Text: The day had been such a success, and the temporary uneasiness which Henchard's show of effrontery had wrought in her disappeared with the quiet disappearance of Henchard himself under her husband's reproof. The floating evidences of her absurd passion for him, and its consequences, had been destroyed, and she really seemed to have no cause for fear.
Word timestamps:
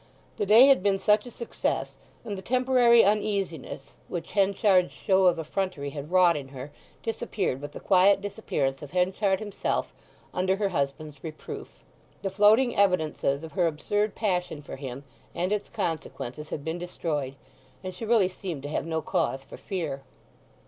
The 0.37 0.47
day 0.47 0.65
had 0.65 0.81
been 0.81 0.97
such 0.97 1.27
a 1.27 1.29
success, 1.29 1.97
and 2.25 2.35
the 2.35 2.41
temporary 2.41 3.03
uneasiness 3.03 3.97
which 4.07 4.31
Henchard's 4.31 4.91
show 4.91 5.25
of 5.27 5.37
effrontery 5.37 5.91
had 5.91 6.09
wrought 6.09 6.35
in 6.35 6.47
her 6.47 6.71
disappeared 7.03 7.61
with 7.61 7.73
the 7.73 7.79
quiet 7.79 8.19
disappearance 8.19 8.81
of 8.81 8.89
Henchard 8.93 9.37
himself 9.39 9.93
under 10.33 10.55
her 10.55 10.69
husband's 10.69 11.23
reproof. 11.23 11.83
The 12.23 12.31
floating 12.31 12.75
evidences 12.75 13.43
of 13.43 13.51
her 13.51 13.67
absurd 13.67 14.15
passion 14.15 14.63
for 14.63 14.77
him, 14.77 15.03
and 15.35 15.53
its 15.53 15.69
consequences, 15.69 16.49
had 16.49 16.63
been 16.65 16.79
destroyed, 16.79 17.35
and 17.83 17.93
she 17.93 18.03
really 18.03 18.27
seemed 18.27 18.63
to 18.63 18.69
have 18.69 18.87
no 18.87 19.03
cause 19.03 19.43
for 19.43 19.55
fear. 19.55 20.01